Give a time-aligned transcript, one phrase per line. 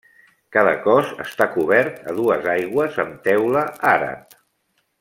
[0.55, 3.65] Cada cos està cobert a dues aigües amb teula
[3.95, 4.39] àrab.